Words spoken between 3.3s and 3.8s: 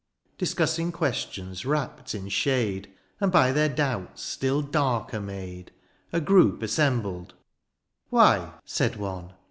by their